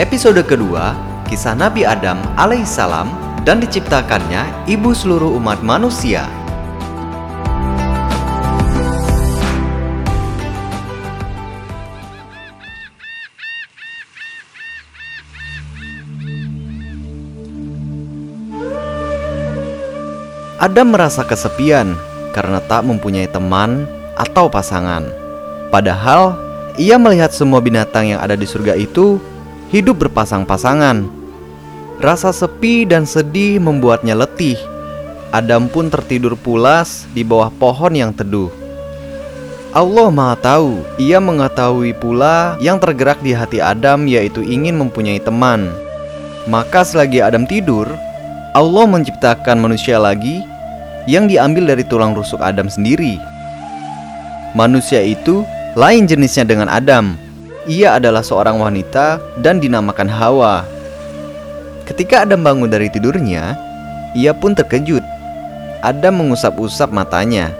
[0.00, 0.96] Episode kedua,
[1.28, 3.12] kisah Nabi Adam alaihissalam
[3.44, 6.24] dan diciptakannya ibu seluruh umat manusia.
[20.56, 21.92] Adam merasa kesepian
[22.32, 23.84] karena tak mempunyai teman
[24.16, 25.04] atau pasangan.
[25.68, 26.32] Padahal
[26.80, 29.20] ia melihat semua binatang yang ada di surga itu
[29.72, 31.08] hidup berpasang-pasangan.
[31.98, 34.60] Rasa sepi dan sedih membuatnya letih.
[35.32, 38.52] Adam pun tertidur pulas di bawah pohon yang teduh.
[39.72, 45.72] Allah Maha Tahu, Ia mengetahui pula yang tergerak di hati Adam, yaitu ingin mempunyai teman.
[46.44, 47.88] Maka, selagi Adam tidur,
[48.52, 50.44] Allah menciptakan manusia lagi
[51.08, 53.16] yang diambil dari tulang rusuk Adam sendiri.
[54.52, 55.40] Manusia itu
[55.72, 57.16] lain jenisnya dengan Adam.
[57.62, 60.66] Ia adalah seorang wanita dan dinamakan Hawa.
[61.86, 63.54] Ketika Adam bangun dari tidurnya,
[64.18, 65.02] ia pun terkejut.
[65.78, 67.54] Adam mengusap-usap matanya.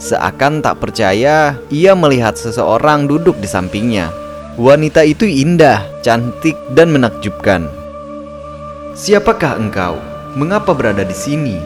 [0.00, 4.08] Seakan tak percaya, ia melihat seseorang duduk di sampingnya.
[4.56, 7.68] Wanita itu indah, cantik, dan menakjubkan.
[8.96, 10.00] "Siapakah engkau?
[10.40, 11.56] Mengapa berada di sini?"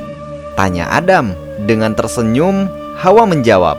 [0.59, 1.31] tanya Adam.
[1.59, 2.71] Dengan tersenyum,
[3.03, 3.79] Hawa menjawab,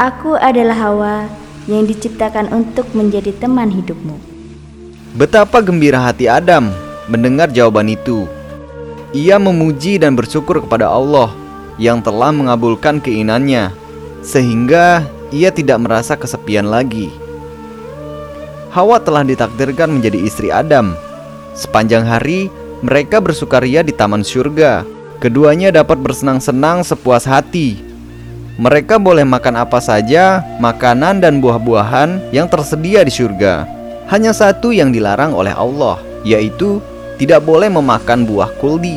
[0.00, 4.16] Aku adalah Hawa yang diciptakan untuk menjadi teman hidupmu.
[5.18, 6.70] Betapa gembira hati Adam
[7.10, 8.26] mendengar jawaban itu.
[9.14, 11.30] Ia memuji dan bersyukur kepada Allah
[11.78, 13.72] yang telah mengabulkan keinginannya,
[14.20, 17.08] sehingga ia tidak merasa kesepian lagi.
[18.74, 20.92] Hawa telah ditakdirkan menjadi istri Adam.
[21.56, 22.52] Sepanjang hari,
[22.84, 24.84] mereka bersukaria di taman surga.
[25.16, 27.95] Keduanya dapat bersenang-senang sepuas hati
[28.56, 33.68] mereka boleh makan apa saja, makanan dan buah-buahan yang tersedia di surga.
[34.08, 36.80] Hanya satu yang dilarang oleh Allah, yaitu
[37.20, 38.96] tidak boleh memakan buah kuldi.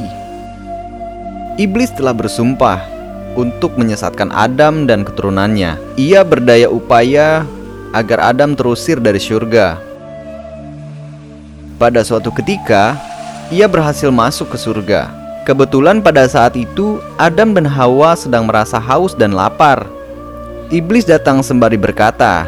[1.59, 2.87] Iblis telah bersumpah
[3.35, 5.75] untuk menyesatkan Adam dan keturunannya.
[5.99, 7.43] Ia berdaya upaya
[7.91, 9.75] agar Adam terusir dari surga.
[11.75, 12.95] Pada suatu ketika,
[13.51, 15.18] ia berhasil masuk ke surga.
[15.49, 19.89] Kebetulan pada saat itu Adam dan Hawa sedang merasa haus dan lapar.
[20.69, 22.45] Iblis datang sembari berkata,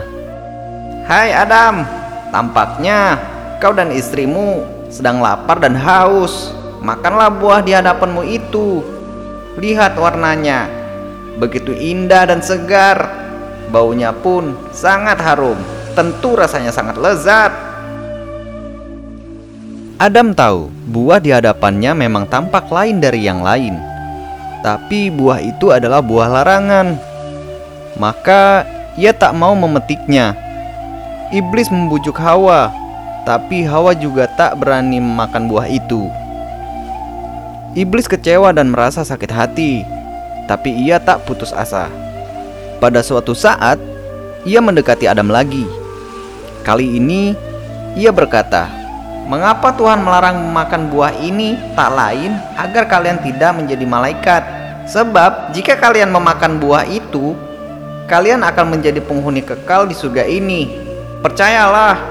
[1.09, 1.81] "Hai Adam,
[2.29, 3.17] tampaknya
[3.57, 4.61] kau dan istrimu
[4.93, 6.53] sedang lapar dan haus.
[6.85, 8.85] Makanlah buah di hadapanmu itu.
[9.57, 10.69] Lihat warnanya,
[11.41, 13.01] begitu indah dan segar.
[13.73, 15.57] Baunya pun sangat harum.
[15.97, 17.70] Tentu rasanya sangat lezat."
[20.01, 23.77] Adam tahu buah di hadapannya memang tampak lain dari yang lain,
[24.65, 26.97] tapi buah itu adalah buah larangan.
[28.01, 28.65] Maka
[28.97, 30.33] ia tak mau memetiknya.
[31.29, 32.73] Iblis membujuk Hawa,
[33.29, 36.09] tapi Hawa juga tak berani memakan buah itu.
[37.77, 39.85] Iblis kecewa dan merasa sakit hati,
[40.49, 41.93] tapi ia tak putus asa.
[42.81, 43.77] Pada suatu saat,
[44.49, 45.69] ia mendekati Adam lagi.
[46.65, 47.37] Kali ini,
[47.93, 48.80] ia berkata,
[49.29, 51.53] Mengapa Tuhan melarang memakan buah ini?
[51.77, 54.43] Tak lain agar kalian tidak menjadi malaikat.
[54.89, 57.37] Sebab jika kalian memakan buah itu,
[58.09, 60.67] kalian akan menjadi penghuni kekal di surga ini.
[61.21, 62.01] Percayalah,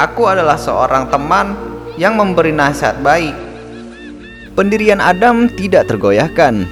[0.00, 1.52] aku adalah seorang teman
[2.00, 3.36] yang memberi nasihat baik.
[4.56, 6.64] Pendirian Adam tidak tergoyahkan.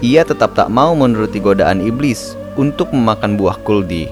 [0.00, 4.08] Ia tetap tak mau menuruti godaan iblis untuk memakan buah kuldi.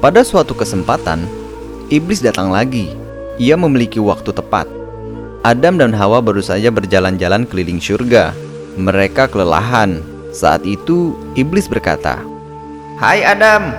[0.00, 1.41] Pada suatu kesempatan,
[1.92, 2.88] Iblis datang lagi.
[3.36, 4.64] Ia memiliki waktu tepat.
[5.44, 8.32] Adam dan Hawa baru saja berjalan-jalan keliling surga.
[8.80, 10.00] Mereka kelelahan.
[10.32, 12.24] Saat itu, iblis berkata,
[12.96, 13.76] "Hai Adam,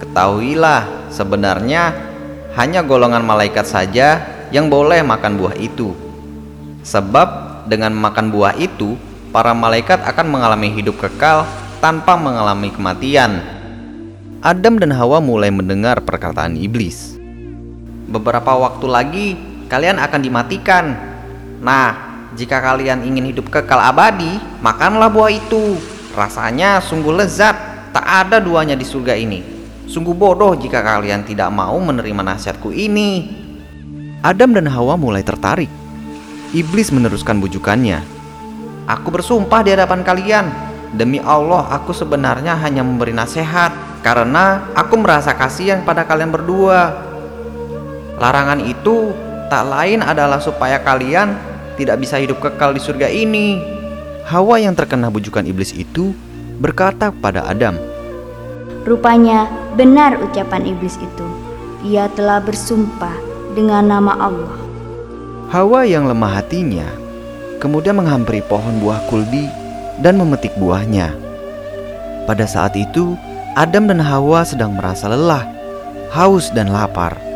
[0.00, 1.92] ketahuilah, sebenarnya
[2.56, 5.92] hanya golongan malaikat saja yang boleh makan buah itu.
[6.80, 8.96] Sebab dengan makan buah itu,
[9.36, 11.44] para malaikat akan mengalami hidup kekal
[11.84, 13.44] tanpa mengalami kematian."
[14.40, 17.17] Adam dan Hawa mulai mendengar perkataan iblis.
[18.08, 19.26] Beberapa waktu lagi
[19.68, 20.84] kalian akan dimatikan.
[21.60, 21.88] Nah,
[22.32, 25.76] jika kalian ingin hidup kekal abadi, makanlah buah itu.
[26.16, 27.56] Rasanya sungguh lezat,
[27.92, 29.44] tak ada duanya di surga ini.
[29.88, 33.28] Sungguh bodoh jika kalian tidak mau menerima nasihatku ini.
[34.20, 35.68] Adam dan Hawa mulai tertarik.
[36.52, 38.00] Iblis meneruskan bujukannya.
[38.88, 40.46] Aku bersumpah di hadapan kalian,
[40.96, 47.07] demi Allah aku sebenarnya hanya memberi nasihat karena aku merasa kasihan pada kalian berdua.
[48.18, 49.14] Larangan itu
[49.46, 51.38] tak lain adalah supaya kalian
[51.78, 53.62] tidak bisa hidup kekal di surga ini.
[54.26, 56.12] Hawa yang terkena bujukan iblis itu
[56.58, 57.78] berkata kepada Adam,
[58.84, 61.26] Rupanya benar ucapan iblis itu.
[61.86, 63.14] ia telah bersumpah
[63.54, 64.56] dengan nama Allah.
[65.54, 66.88] Hawa yang lemah hatinya
[67.62, 69.46] kemudian menghampiri pohon buah kuldi
[70.02, 71.14] dan memetik buahnya.
[72.26, 73.18] Pada saat itu,
[73.58, 75.46] Adam dan Hawa sedang merasa lelah,
[76.14, 77.27] haus dan lapar.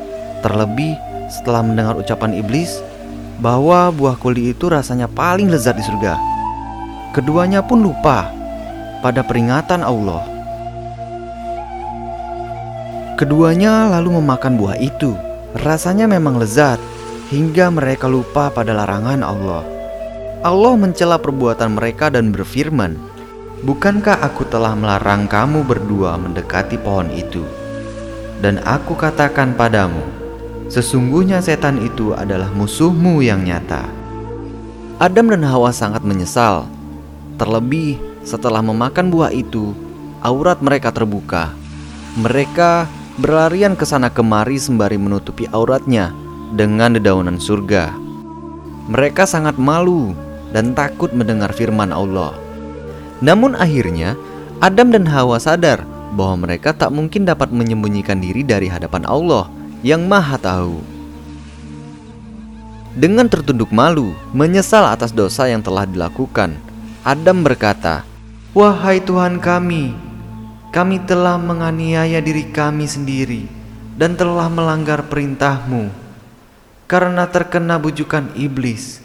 [0.42, 0.98] Terlebih
[1.30, 2.82] setelah mendengar ucapan iblis
[3.38, 6.18] bahwa buah kuldi itu rasanya paling lezat di surga.
[7.14, 8.28] Keduanya pun lupa
[9.02, 10.22] pada peringatan Allah.
[13.18, 15.14] Keduanya lalu memakan buah itu.
[15.52, 16.80] Rasanya memang lezat
[17.28, 19.62] hingga mereka lupa pada larangan Allah.
[20.42, 22.98] Allah mencela perbuatan mereka dan berfirman,
[23.62, 27.44] "Bukankah aku telah melarang kamu berdua mendekati pohon itu?"
[28.42, 30.21] Dan aku katakan padamu,
[30.72, 33.84] sesungguhnya setan itu adalah musuhmu yang nyata.
[34.96, 36.64] Adam dan Hawa sangat menyesal,
[37.36, 39.76] terlebih setelah memakan buah itu,
[40.24, 41.52] aurat mereka terbuka.
[42.16, 42.88] Mereka
[43.20, 46.16] berlarian ke sana kemari sembari menutupi auratnya
[46.56, 47.92] dengan dedaunan surga.
[48.88, 50.16] Mereka sangat malu
[50.56, 52.32] dan takut mendengar firman Allah.
[53.20, 54.16] Namun akhirnya
[54.64, 55.84] Adam dan Hawa sadar
[56.16, 59.48] bahwa mereka tak mungkin dapat menyembunyikan diri dari hadapan Allah
[59.82, 60.78] yang Maha Tahu.
[62.94, 66.54] Dengan tertunduk malu, menyesal atas dosa yang telah dilakukan,
[67.02, 68.06] Adam berkata,
[68.54, 69.90] "Wahai Tuhan kami,
[70.70, 73.50] kami telah menganiaya diri kami sendiri
[73.98, 75.90] dan telah melanggar perintahmu
[76.86, 79.02] karena terkena bujukan iblis.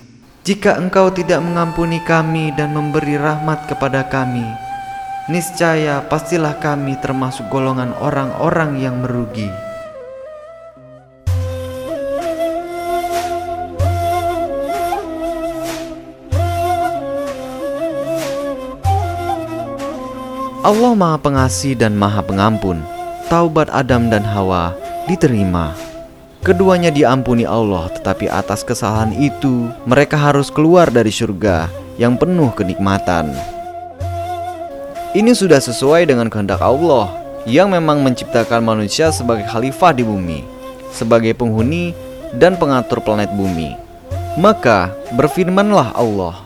[0.48, 4.48] Jika engkau tidak mengampuni kami dan memberi rahmat kepada kami,
[5.28, 9.67] niscaya pastilah kami termasuk golongan orang-orang yang merugi.
[20.68, 22.84] Allah Maha Pengasih dan Maha Pengampun.
[23.32, 24.76] Taubat Adam dan Hawa
[25.08, 25.72] diterima.
[26.44, 33.32] Keduanya diampuni Allah, tetapi atas kesalahan itu mereka harus keluar dari surga yang penuh kenikmatan.
[35.16, 37.16] Ini sudah sesuai dengan kehendak Allah
[37.48, 40.44] yang memang menciptakan manusia sebagai khalifah di bumi,
[40.92, 41.96] sebagai penghuni
[42.36, 43.72] dan pengatur planet bumi.
[44.36, 46.44] Maka berfirmanlah Allah,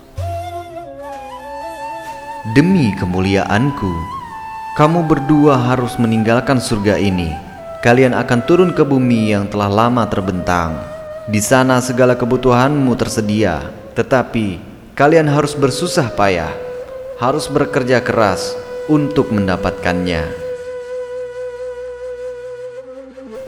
[2.41, 3.93] Demi kemuliaanku,
[4.73, 7.29] kamu berdua harus meninggalkan surga ini.
[7.85, 10.73] Kalian akan turun ke bumi yang telah lama terbentang.
[11.29, 14.57] Di sana segala kebutuhanmu tersedia, tetapi
[14.97, 16.49] kalian harus bersusah payah,
[17.21, 18.57] harus bekerja keras
[18.89, 20.25] untuk mendapatkannya.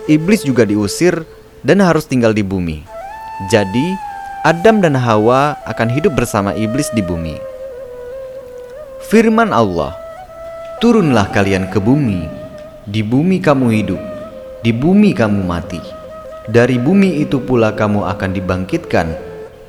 [0.05, 1.25] Iblis juga diusir
[1.65, 2.85] dan harus tinggal di bumi.
[3.49, 3.97] Jadi,
[4.45, 7.52] Adam dan Hawa akan hidup bersama iblis di bumi.
[9.13, 9.93] Firman Allah,
[10.81, 12.25] "Turunlah kalian ke bumi,
[12.89, 14.01] di bumi kamu hidup,
[14.65, 15.77] di bumi kamu mati.
[16.49, 19.13] Dari bumi itu pula kamu akan dibangkitkan.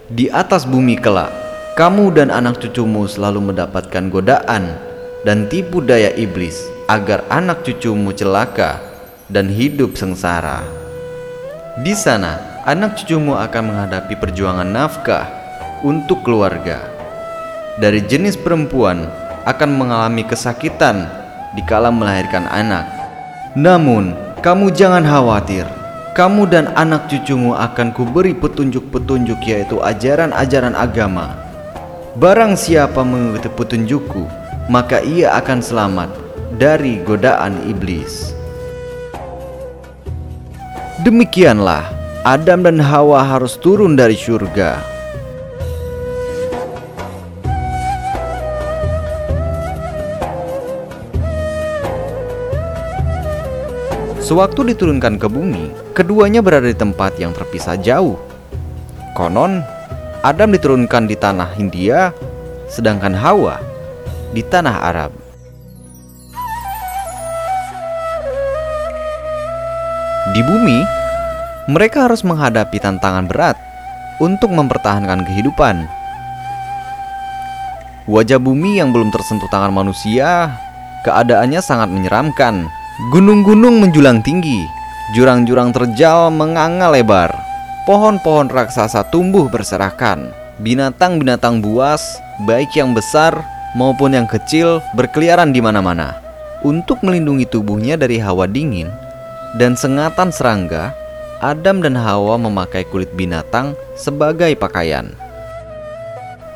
[0.08, 1.28] Di atas bumi kelak,
[1.76, 4.80] kamu dan anak cucumu selalu mendapatkan godaan
[5.28, 8.80] dan tipu daya iblis, agar anak cucumu celaka
[9.28, 10.64] dan hidup sengsara.
[11.84, 15.28] Di sana, anak cucumu akan menghadapi perjuangan nafkah
[15.84, 16.80] untuk keluarga."
[17.76, 21.08] Dari jenis perempuan akan mengalami kesakitan
[21.54, 22.88] dikala melahirkan anak.
[23.54, 25.64] Namun, kamu jangan khawatir.
[26.14, 31.34] Kamu dan anak cucumu akan kuberi petunjuk-petunjuk yaitu ajaran-ajaran agama.
[32.14, 34.22] Barang siapa mengikuti petunjukku,
[34.70, 36.10] maka ia akan selamat
[36.54, 38.30] dari godaan iblis.
[41.02, 41.90] Demikianlah
[42.22, 44.93] Adam dan Hawa harus turun dari surga
[54.24, 58.16] Sewaktu diturunkan ke bumi, keduanya berada di tempat yang terpisah jauh.
[59.12, 59.60] Konon,
[60.24, 62.08] Adam diturunkan di tanah Hindia,
[62.72, 63.60] sedangkan Hawa
[64.32, 65.12] di tanah Arab.
[70.32, 70.80] Di bumi,
[71.68, 73.60] mereka harus menghadapi tantangan berat
[74.24, 75.84] untuk mempertahankan kehidupan.
[78.08, 80.48] Wajah bumi yang belum tersentuh tangan manusia,
[81.04, 84.70] keadaannya sangat menyeramkan Gunung-gunung menjulang tinggi,
[85.18, 87.34] jurang-jurang terjal menganga lebar.
[87.90, 90.30] Pohon-pohon raksasa tumbuh berserakan.
[90.62, 91.98] Binatang-binatang buas,
[92.46, 93.34] baik yang besar
[93.74, 96.22] maupun yang kecil, berkeliaran di mana-mana.
[96.62, 98.86] Untuk melindungi tubuhnya dari hawa dingin
[99.58, 100.94] dan sengatan serangga,
[101.42, 105.10] Adam dan Hawa memakai kulit binatang sebagai pakaian.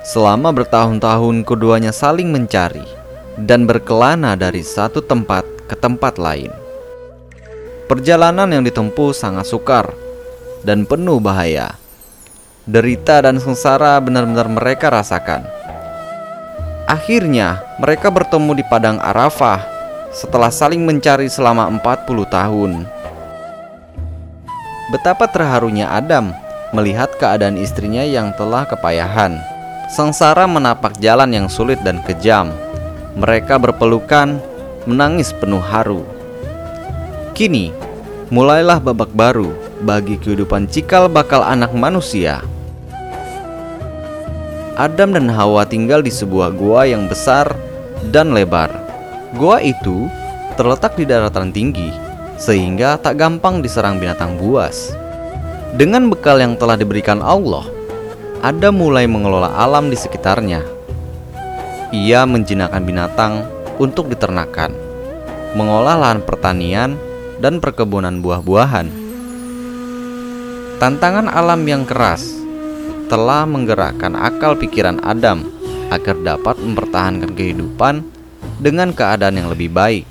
[0.07, 2.87] Selama bertahun-tahun keduanya saling mencari
[3.35, 6.49] dan berkelana dari satu tempat ke tempat lain.
[7.87, 9.93] Perjalanan yang ditempuh sangat sukar
[10.65, 11.77] dan penuh bahaya.
[12.69, 15.45] Derita dan sengsara benar-benar mereka rasakan.
[16.89, 19.65] Akhirnya, mereka bertemu di padang Arafah
[20.13, 22.73] setelah saling mencari selama 40 tahun.
[24.89, 26.33] Betapa terharunya Adam
[26.73, 29.37] melihat keadaan istrinya yang telah kepayahan.
[29.89, 32.53] Sengsara menapak jalan yang sulit dan kejam.
[33.17, 34.41] Mereka berpelukan,
[34.89, 36.01] menangis penuh haru.
[37.37, 37.77] Kini,
[38.33, 39.53] mulailah babak baru
[39.85, 42.41] bagi kehidupan cikal bakal anak manusia.
[44.81, 47.53] Adam dan Hawa tinggal di sebuah gua yang besar
[48.09, 48.73] dan lebar.
[49.37, 50.09] Gua itu
[50.57, 51.93] terletak di daratan tinggi,
[52.41, 54.97] sehingga tak gampang diserang binatang buas.
[55.77, 57.69] Dengan bekal yang telah diberikan Allah,
[58.41, 60.65] Adam mulai mengelola alam di sekitarnya.
[61.93, 64.75] Ia menjinakkan binatang untuk diternakan,
[65.55, 66.99] mengolah lahan pertanian,
[67.39, 68.91] dan perkebunan buah-buahan.
[70.79, 72.39] Tantangan alam yang keras
[73.11, 75.47] telah menggerakkan akal pikiran Adam
[75.89, 78.05] agar dapat mempertahankan kehidupan
[78.61, 80.05] dengan keadaan yang lebih baik.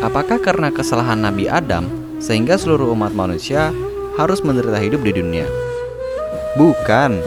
[0.00, 1.84] Apakah karena kesalahan Nabi Adam
[2.22, 3.68] sehingga seluruh umat manusia
[4.16, 5.44] harus menderita hidup di dunia?
[6.56, 7.20] Bukan.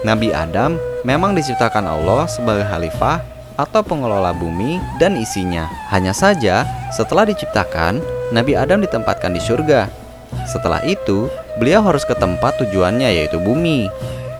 [0.00, 3.22] Nabi Adam memang diciptakan Allah sebagai khalifah
[3.56, 5.68] atau pengelola bumi dan isinya.
[5.92, 8.00] Hanya saja, setelah diciptakan,
[8.32, 10.00] Nabi Adam ditempatkan di surga
[10.46, 11.26] setelah itu,
[11.58, 13.90] beliau harus ke tempat tujuannya yaitu bumi.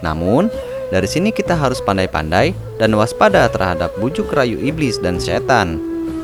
[0.00, 0.48] Namun,
[0.90, 5.78] dari sini kita harus pandai-pandai dan waspada terhadap bujuk rayu iblis dan setan.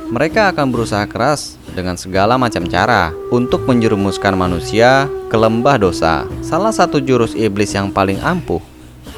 [0.07, 6.23] Mereka akan berusaha keras dengan segala macam cara untuk menjerumuskan manusia ke lembah dosa.
[6.47, 8.63] Salah satu jurus iblis yang paling ampuh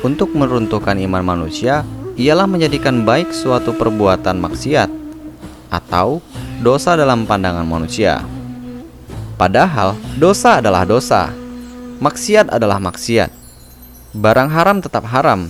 [0.03, 1.83] untuk meruntuhkan iman manusia
[2.19, 4.91] ialah menjadikan baik suatu perbuatan maksiat
[5.71, 6.19] atau
[6.59, 8.23] dosa dalam pandangan manusia.
[9.39, 11.31] Padahal dosa adalah dosa,
[12.03, 13.31] maksiat adalah maksiat.
[14.19, 15.47] Barang haram tetap haram.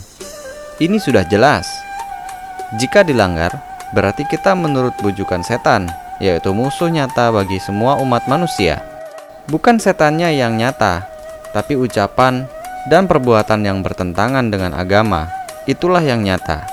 [0.76, 1.64] Ini sudah jelas.
[2.76, 3.56] Jika dilanggar,
[3.96, 5.88] berarti kita menurut bujukan setan,
[6.20, 8.84] yaitu musuh nyata bagi semua umat manusia.
[9.48, 11.08] Bukan setannya yang nyata,
[11.56, 12.44] tapi ucapan
[12.88, 15.28] dan perbuatan yang bertentangan dengan agama.
[15.68, 16.64] Itulah yang nyata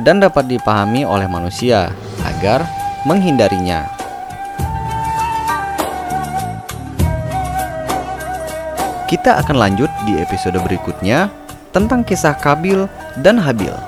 [0.00, 1.92] dan dapat dipahami oleh manusia
[2.24, 2.64] agar
[3.04, 3.84] menghindarinya.
[9.08, 11.32] Kita akan lanjut di episode berikutnya
[11.72, 12.84] tentang kisah Kabil
[13.24, 13.87] dan Habil.